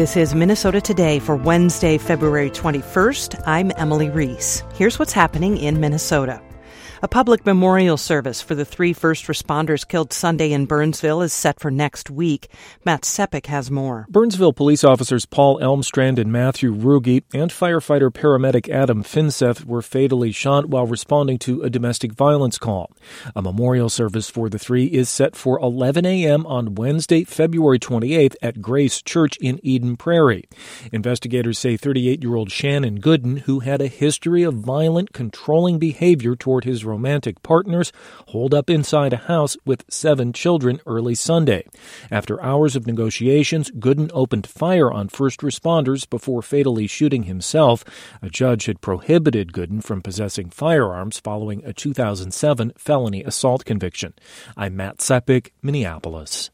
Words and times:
This 0.00 0.16
is 0.16 0.34
Minnesota 0.34 0.80
Today 0.80 1.18
for 1.18 1.36
Wednesday, 1.36 1.98
February 1.98 2.48
21st. 2.48 3.42
I'm 3.46 3.70
Emily 3.76 4.08
Reese. 4.08 4.62
Here's 4.72 4.98
what's 4.98 5.12
happening 5.12 5.58
in 5.58 5.78
Minnesota. 5.78 6.40
A 7.02 7.08
public 7.08 7.46
memorial 7.46 7.96
service 7.96 8.42
for 8.42 8.54
the 8.54 8.66
three 8.66 8.92
first 8.92 9.24
responders 9.24 9.88
killed 9.88 10.12
Sunday 10.12 10.52
in 10.52 10.66
Burnsville 10.66 11.22
is 11.22 11.32
set 11.32 11.58
for 11.58 11.70
next 11.70 12.10
week. 12.10 12.48
Matt 12.84 13.04
Sepic 13.04 13.46
has 13.46 13.70
more. 13.70 14.04
Burnsville 14.10 14.52
police 14.52 14.84
officers 14.84 15.24
Paul 15.24 15.58
Elmstrand 15.60 16.18
and 16.18 16.30
Matthew 16.30 16.74
Ruge 16.74 17.24
and 17.32 17.50
firefighter 17.50 18.10
paramedic 18.10 18.68
Adam 18.68 19.02
Finseth 19.02 19.64
were 19.64 19.80
fatally 19.80 20.30
shot 20.30 20.66
while 20.66 20.86
responding 20.86 21.38
to 21.38 21.62
a 21.62 21.70
domestic 21.70 22.12
violence 22.12 22.58
call. 22.58 22.92
A 23.34 23.40
memorial 23.40 23.88
service 23.88 24.28
for 24.28 24.50
the 24.50 24.58
three 24.58 24.84
is 24.84 25.08
set 25.08 25.34
for 25.34 25.58
11 25.58 26.04
a.m. 26.04 26.44
on 26.44 26.74
Wednesday, 26.74 27.24
February 27.24 27.78
28th 27.78 28.36
at 28.42 28.60
Grace 28.60 29.00
Church 29.00 29.38
in 29.38 29.58
Eden 29.62 29.96
Prairie. 29.96 30.44
Investigators 30.92 31.58
say 31.58 31.78
38 31.78 32.22
year 32.22 32.34
old 32.34 32.50
Shannon 32.50 33.00
Gooden, 33.00 33.38
who 33.40 33.60
had 33.60 33.80
a 33.80 33.86
history 33.86 34.42
of 34.42 34.52
violent, 34.52 35.14
controlling 35.14 35.78
behavior 35.78 36.36
toward 36.36 36.64
his 36.64 36.89
romantic 36.90 37.42
partners 37.42 37.92
holed 38.28 38.52
up 38.52 38.68
inside 38.68 39.12
a 39.12 39.28
house 39.34 39.56
with 39.64 39.84
seven 39.88 40.32
children 40.32 40.80
early 40.86 41.14
Sunday. 41.14 41.64
After 42.10 42.42
hours 42.42 42.76
of 42.76 42.86
negotiations, 42.86 43.70
Gooden 43.70 44.10
opened 44.12 44.46
fire 44.46 44.90
on 44.90 45.08
first 45.08 45.40
responders 45.40 46.08
before 46.08 46.42
fatally 46.42 46.86
shooting 46.86 47.24
himself. 47.24 47.84
A 48.20 48.28
judge 48.28 48.66
had 48.66 48.80
prohibited 48.80 49.52
Gooden 49.52 49.82
from 49.82 50.02
possessing 50.02 50.50
firearms 50.50 51.18
following 51.20 51.64
a 51.64 51.72
2007 51.72 52.72
felony 52.76 53.22
assault 53.24 53.64
conviction. 53.64 54.12
I'm 54.56 54.76
Matt 54.76 54.98
Sepic, 54.98 55.50
Minneapolis. 55.62 56.50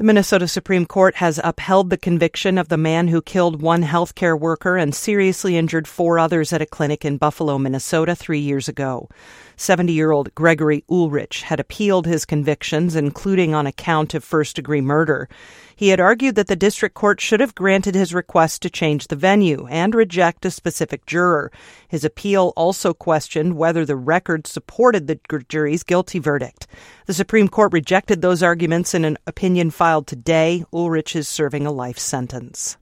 The 0.00 0.06
Minnesota 0.06 0.48
Supreme 0.48 0.86
Court 0.86 1.16
has 1.16 1.38
upheld 1.44 1.90
the 1.90 1.98
conviction 1.98 2.56
of 2.56 2.68
the 2.68 2.78
man 2.78 3.08
who 3.08 3.20
killed 3.20 3.60
one 3.60 3.82
healthcare 3.82 4.40
worker 4.40 4.78
and 4.78 4.94
seriously 4.94 5.58
injured 5.58 5.86
four 5.86 6.18
others 6.18 6.54
at 6.54 6.62
a 6.62 6.64
clinic 6.64 7.04
in 7.04 7.18
Buffalo, 7.18 7.58
Minnesota, 7.58 8.16
three 8.16 8.38
years 8.38 8.66
ago. 8.66 9.10
70 9.58 9.92
year 9.92 10.10
old 10.10 10.34
Gregory 10.34 10.84
Ulrich 10.88 11.42
had 11.42 11.60
appealed 11.60 12.06
his 12.06 12.24
convictions, 12.24 12.96
including 12.96 13.54
on 13.54 13.66
a 13.66 13.72
count 13.72 14.14
of 14.14 14.24
first 14.24 14.56
degree 14.56 14.80
murder. 14.80 15.28
He 15.76 15.88
had 15.88 16.00
argued 16.00 16.34
that 16.36 16.46
the 16.46 16.56
district 16.56 16.94
court 16.94 17.20
should 17.20 17.40
have 17.40 17.54
granted 17.54 17.94
his 17.94 18.14
request 18.14 18.62
to 18.62 18.70
change 18.70 19.08
the 19.08 19.16
venue 19.16 19.66
and 19.66 19.94
reject 19.94 20.46
a 20.46 20.50
specific 20.50 21.04
juror. 21.04 21.52
His 21.88 22.04
appeal 22.04 22.54
also 22.56 22.94
questioned 22.94 23.58
whether 23.58 23.84
the 23.84 23.96
record 23.96 24.46
supported 24.46 25.06
the 25.06 25.18
jury's 25.48 25.82
guilty 25.82 26.18
verdict. 26.18 26.66
The 27.04 27.14
Supreme 27.14 27.48
Court 27.48 27.72
rejected 27.72 28.22
those 28.22 28.42
arguments 28.42 28.94
in 28.94 29.04
an 29.04 29.18
opinion 29.26 29.70
filed 29.70 29.89
today. 29.98 30.64
Ulrich 30.72 31.16
is 31.16 31.26
serving 31.26 31.66
a 31.66 31.72
life 31.72 31.98
sentence. 31.98 32.76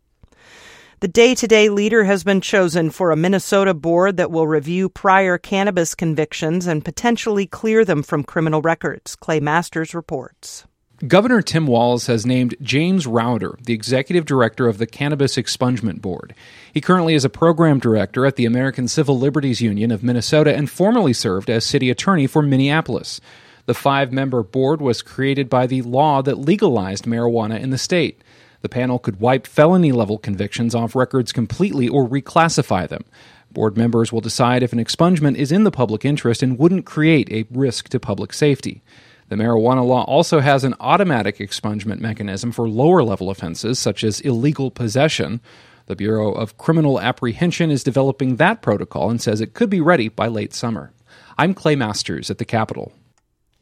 The 1.00 1.08
day 1.08 1.34
to 1.36 1.46
day 1.46 1.70
leader 1.70 2.04
has 2.04 2.24
been 2.24 2.42
chosen 2.42 2.90
for 2.90 3.10
a 3.10 3.16
Minnesota 3.16 3.72
board 3.72 4.18
that 4.18 4.30
will 4.30 4.46
review 4.46 4.90
prior 4.90 5.38
cannabis 5.38 5.94
convictions 5.94 6.66
and 6.66 6.84
potentially 6.84 7.46
clear 7.46 7.86
them 7.86 8.02
from 8.02 8.24
criminal 8.24 8.60
records. 8.60 9.16
Clay 9.16 9.40
Masters 9.40 9.94
reports. 9.94 10.66
Governor 11.06 11.40
Tim 11.42 11.68
Walz 11.68 12.08
has 12.08 12.26
named 12.26 12.56
James 12.60 13.06
Rowader 13.06 13.56
the 13.64 13.72
executive 13.72 14.24
director 14.24 14.66
of 14.66 14.78
the 14.78 14.86
Cannabis 14.86 15.36
Expungement 15.36 16.02
Board. 16.02 16.34
He 16.74 16.80
currently 16.80 17.14
is 17.14 17.24
a 17.24 17.30
program 17.30 17.78
director 17.78 18.26
at 18.26 18.34
the 18.34 18.46
American 18.46 18.88
Civil 18.88 19.16
Liberties 19.16 19.60
Union 19.60 19.92
of 19.92 20.02
Minnesota 20.02 20.52
and 20.52 20.68
formerly 20.68 21.12
served 21.12 21.48
as 21.48 21.64
city 21.64 21.88
attorney 21.90 22.26
for 22.26 22.42
Minneapolis. 22.42 23.20
The 23.68 23.74
five 23.74 24.14
member 24.14 24.42
board 24.42 24.80
was 24.80 25.02
created 25.02 25.50
by 25.50 25.66
the 25.66 25.82
law 25.82 26.22
that 26.22 26.38
legalized 26.38 27.04
marijuana 27.04 27.60
in 27.60 27.68
the 27.68 27.76
state. 27.76 28.22
The 28.62 28.68
panel 28.70 28.98
could 28.98 29.20
wipe 29.20 29.46
felony 29.46 29.92
level 29.92 30.16
convictions 30.16 30.74
off 30.74 30.96
records 30.96 31.32
completely 31.32 31.86
or 31.86 32.08
reclassify 32.08 32.88
them. 32.88 33.04
Board 33.52 33.76
members 33.76 34.10
will 34.10 34.22
decide 34.22 34.62
if 34.62 34.72
an 34.72 34.82
expungement 34.82 35.34
is 35.34 35.52
in 35.52 35.64
the 35.64 35.70
public 35.70 36.06
interest 36.06 36.42
and 36.42 36.58
wouldn't 36.58 36.86
create 36.86 37.30
a 37.30 37.44
risk 37.50 37.90
to 37.90 38.00
public 38.00 38.32
safety. 38.32 38.80
The 39.28 39.36
marijuana 39.36 39.86
law 39.86 40.04
also 40.04 40.40
has 40.40 40.64
an 40.64 40.74
automatic 40.80 41.36
expungement 41.36 42.00
mechanism 42.00 42.52
for 42.52 42.70
lower 42.70 43.02
level 43.02 43.28
offenses, 43.28 43.78
such 43.78 44.02
as 44.02 44.22
illegal 44.22 44.70
possession. 44.70 45.42
The 45.88 45.96
Bureau 45.96 46.32
of 46.32 46.56
Criminal 46.56 47.02
Apprehension 47.02 47.70
is 47.70 47.84
developing 47.84 48.36
that 48.36 48.62
protocol 48.62 49.10
and 49.10 49.20
says 49.20 49.42
it 49.42 49.52
could 49.52 49.68
be 49.68 49.82
ready 49.82 50.08
by 50.08 50.28
late 50.28 50.54
summer. 50.54 50.90
I'm 51.36 51.52
Clay 51.52 51.76
Masters 51.76 52.30
at 52.30 52.38
the 52.38 52.46
Capitol. 52.46 52.94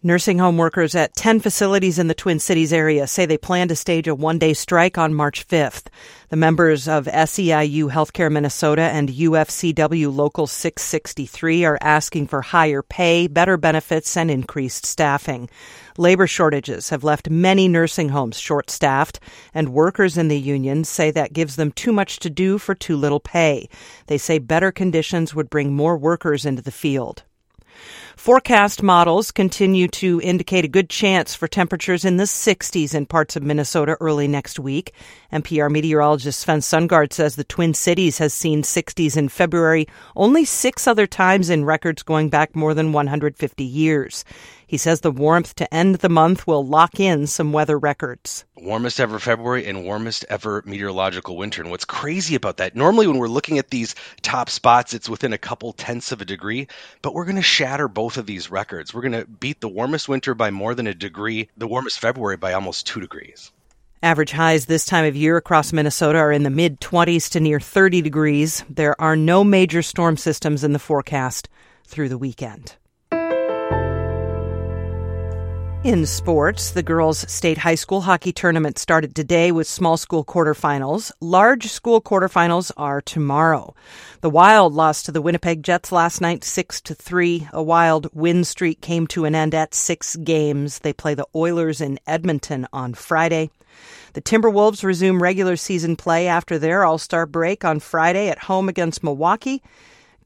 Nursing 0.03 0.39
home 0.39 0.59
workers 0.59 0.95
at 0.95 1.17
10 1.17 1.41
facilities 1.41 1.99
in 1.99 2.07
the 2.07 2.15
Twin 2.15 2.39
Cities 2.39 2.71
area 2.71 3.07
say 3.07 3.25
they 3.25 3.39
plan 3.39 3.69
to 3.69 3.75
stage 3.75 4.07
a 4.07 4.15
one 4.15 4.39
day 4.39 4.53
strike 4.53 4.99
on 4.99 5.15
March 5.15 5.49
5th. 5.49 5.87
The 6.29 6.37
members 6.37 6.87
of 6.87 7.07
SEIU 7.07 7.91
Healthcare 7.91 8.31
Minnesota 8.31 8.83
and 8.83 9.09
UFCW 9.09 10.15
Local 10.15 10.47
663 10.47 11.65
are 11.65 11.79
asking 11.81 12.27
for 12.27 12.43
higher 12.43 12.83
pay, 12.83 13.27
better 13.27 13.57
benefits, 13.57 14.19
and 14.19 14.31
increased 14.31 14.85
staffing. 14.85 15.49
Labor 15.97 16.27
shortages 16.27 16.91
have 16.91 17.03
left 17.03 17.31
many 17.31 17.67
nursing 17.67 18.11
homes 18.11 18.39
short 18.39 18.69
staffed, 18.69 19.19
and 19.55 19.71
workers 19.71 20.19
in 20.19 20.29
the 20.29 20.39
union 20.39 20.85
say 20.85 21.11
that 21.11 21.33
gives 21.33 21.57
them 21.57 21.73
too 21.73 21.91
much 21.91 22.19
to 22.19 22.29
do 22.29 22.59
for 22.59 22.75
too 22.75 22.99
little 22.99 23.19
pay. 23.19 23.67
They 24.09 24.19
say 24.19 24.41
better 24.41 24.71
conditions 24.71 25.35
would 25.35 25.49
bring 25.49 25.73
more 25.73 25.97
workers 25.97 26.45
into 26.45 26.61
the 26.61 26.71
field. 26.71 27.23
Forecast 28.17 28.83
models 28.83 29.31
continue 29.31 29.87
to 29.89 30.21
indicate 30.23 30.65
a 30.65 30.69
good 30.69 30.89
chance 30.89 31.35
for 31.35 31.47
temperatures 31.47 32.05
in 32.05 32.17
the 32.17 32.25
60s 32.25 32.95
in 32.95 33.07
parts 33.07 33.37
of 33.37 33.43
Minnesota 33.43 33.97
early 34.01 34.27
next 34.27 34.59
week. 34.59 34.95
MPR 35.33 35.71
meteorologist 35.71 36.41
Sven 36.41 36.61
Sundgaard 36.61 37.13
says 37.13 37.37
the 37.37 37.45
Twin 37.45 37.75
Cities 37.75 38.19
has 38.19 38.33
seen 38.33 38.63
60s 38.63 39.17
in 39.17 39.29
February 39.29 39.87
only 40.17 40.45
six 40.47 40.87
other 40.87 41.07
times 41.07 41.51
in 41.51 41.67
records 41.67 42.03
going 42.03 42.31
back 42.31 42.57
more 42.57 42.75
than 42.75 42.93
150 42.93 43.63
years. 43.63 44.25
He 44.69 44.79
says 44.79 45.01
the 45.01 45.13
warmth 45.13 45.55
to 45.57 45.73
end 45.73 45.97
the 45.97 46.09
month 46.09 46.45
will 46.45 46.67
lock 46.67 46.99
in 46.99 47.29
some 47.29 47.53
weather 47.53 47.79
records. 47.79 48.45
Warmest 48.57 48.99
ever 48.99 49.21
February 49.21 49.65
and 49.67 49.85
warmest 49.85 50.25
ever 50.29 50.61
meteorological 50.67 51.37
winter. 51.37 51.63
And 51.63 51.71
what's 51.71 51.85
crazy 51.85 52.35
about 52.35 52.57
that, 52.57 52.75
normally 52.75 53.07
when 53.07 53.19
we're 53.19 53.29
looking 53.29 53.59
at 53.59 53.71
these 53.71 53.95
top 54.23 54.51
spots, 54.51 54.93
it's 54.93 55.09
within 55.09 55.33
a 55.33 55.39
couple 55.39 55.73
tenths 55.73 56.11
of 56.11 56.21
a 56.21 56.25
degree, 56.25 56.67
but 57.01 57.15
we're 57.15 57.27
going 57.27 57.37
to 57.37 57.43
shatter 57.43 57.87
both 58.07 58.19
of 58.19 58.27
these 58.27 58.53
records. 58.53 58.95
We're 58.95 59.01
going 59.01 59.21
to 59.21 59.27
beat 59.27 59.61
the 59.61 59.69
warmest 59.69 60.09
winter 60.09 60.33
by 60.33 60.53
more 60.53 60.77
than 60.77 60.87
a 60.87 60.95
degree, 60.95 61.49
the 61.57 61.67
warmest 61.67 61.99
February 61.99 62.37
by 62.37 62.53
almost 62.53 62.87
two 62.87 63.01
degrees. 63.01 63.51
Average 64.01 64.31
highs 64.31 64.67
this 64.67 64.85
time 64.85 65.05
of 65.07 65.17
year 65.17 65.37
across 65.37 65.73
Minnesota 65.73 66.19
are 66.19 66.31
in 66.31 66.45
the 66.45 66.51
mid 66.51 66.81
20s 66.81 67.29
to 67.31 67.41
near 67.41 67.59
30 67.59 68.03
degrees. 68.03 68.65
There 68.71 68.95
are 69.01 69.17
no 69.17 69.43
major 69.43 69.83
storm 69.83 70.17
systems 70.17 70.63
in 70.63 70.73
the 70.73 70.79
forecast 70.79 71.49
through 71.85 72.09
the 72.09 72.17
weekend. 72.17 72.77
In 75.87 76.05
sports, 76.05 76.73
the 76.73 76.83
girls' 76.83 77.31
state 77.31 77.59
high 77.59 77.77
school 77.77 78.01
hockey 78.01 78.33
tournament 78.33 78.77
started 78.77 79.15
today 79.15 79.53
with 79.53 79.69
small 79.69 79.97
school 79.97 80.25
quarterfinals. 80.25 81.13
Large 81.21 81.69
school 81.69 82.01
quarterfinals 82.01 82.73
are 82.77 83.01
tomorrow. 83.01 83.73
The 84.21 84.29
Wild 84.29 84.73
lost 84.73 85.07
to 85.07 85.13
the 85.13 85.23
Winnipeg 85.23 85.63
Jets 85.63 85.93
last 85.93 86.21
night 86.21 86.43
6 86.43 86.81
to 86.81 86.95
3. 86.97 87.47
A 87.53 87.63
Wild 87.63 88.13
win 88.13 88.43
streak 88.43 88.81
came 88.81 89.07
to 89.07 89.27
an 89.27 89.37
end 89.37 89.55
at 89.55 89.75
6 89.75 90.17
games. 90.17 90.81
They 90.81 90.93
play 90.93 91.15
the 91.15 91.29
Oilers 91.37 91.81
in 91.81 92.01
Edmonton 92.05 92.67
on 92.73 92.95
Friday. 92.95 93.51
The 94.15 94.23
Timberwolves 94.23 94.83
resume 94.83 95.23
regular 95.23 95.55
season 95.55 95.95
play 95.95 96.27
after 96.27 96.59
their 96.59 96.85
All-Star 96.85 97.27
break 97.27 97.65
on 97.65 97.79
Friday 97.79 98.29
at 98.29 98.41
home 98.41 98.69
against 98.69 99.05
Milwaukee. 99.05 99.63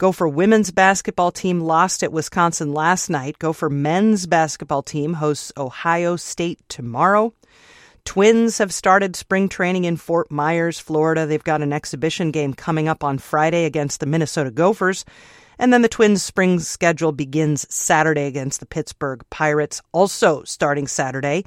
Gopher 0.00 0.28
women's 0.28 0.70
basketball 0.70 1.30
team 1.30 1.60
lost 1.60 2.02
at 2.02 2.10
Wisconsin 2.10 2.72
last 2.72 3.10
night. 3.10 3.38
Gopher 3.38 3.68
men's 3.68 4.26
basketball 4.26 4.82
team 4.82 5.12
hosts 5.12 5.52
Ohio 5.58 6.16
State 6.16 6.58
tomorrow. 6.70 7.34
Twins 8.06 8.56
have 8.56 8.72
started 8.72 9.14
spring 9.14 9.46
training 9.46 9.84
in 9.84 9.98
Fort 9.98 10.30
Myers, 10.30 10.80
Florida. 10.80 11.26
They've 11.26 11.44
got 11.44 11.60
an 11.60 11.74
exhibition 11.74 12.30
game 12.30 12.54
coming 12.54 12.88
up 12.88 13.04
on 13.04 13.18
Friday 13.18 13.66
against 13.66 14.00
the 14.00 14.06
Minnesota 14.06 14.50
Gophers. 14.50 15.04
And 15.58 15.70
then 15.70 15.82
the 15.82 15.86
Twins' 15.86 16.22
spring 16.22 16.60
schedule 16.60 17.12
begins 17.12 17.66
Saturday 17.68 18.24
against 18.24 18.60
the 18.60 18.66
Pittsburgh 18.66 19.22
Pirates, 19.28 19.82
also 19.92 20.42
starting 20.44 20.86
Saturday. 20.86 21.44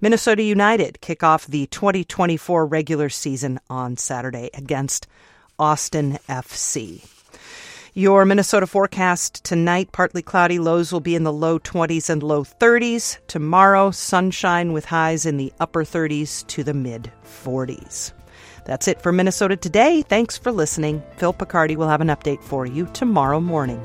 Minnesota 0.00 0.42
United 0.42 1.00
kick 1.02 1.22
off 1.22 1.46
the 1.46 1.66
2024 1.66 2.66
regular 2.66 3.08
season 3.08 3.60
on 3.70 3.96
Saturday 3.96 4.50
against 4.54 5.06
Austin 5.56 6.18
FC. 6.28 7.11
Your 7.94 8.24
Minnesota 8.24 8.66
forecast 8.66 9.44
tonight 9.44 9.92
partly 9.92 10.22
cloudy, 10.22 10.58
lows 10.58 10.94
will 10.94 11.00
be 11.00 11.14
in 11.14 11.24
the 11.24 11.32
low 11.32 11.58
20s 11.58 12.08
and 12.08 12.22
low 12.22 12.42
30s. 12.42 13.18
Tomorrow, 13.26 13.90
sunshine 13.90 14.72
with 14.72 14.86
highs 14.86 15.26
in 15.26 15.36
the 15.36 15.52
upper 15.60 15.84
30s 15.84 16.46
to 16.46 16.64
the 16.64 16.72
mid 16.72 17.12
40s. 17.22 18.14
That's 18.64 18.88
it 18.88 19.02
for 19.02 19.12
Minnesota 19.12 19.58
today. 19.58 20.00
Thanks 20.00 20.38
for 20.38 20.50
listening. 20.50 21.02
Phil 21.18 21.34
Picardi 21.34 21.76
will 21.76 21.90
have 21.90 22.00
an 22.00 22.08
update 22.08 22.42
for 22.42 22.64
you 22.64 22.86
tomorrow 22.94 23.40
morning. 23.40 23.82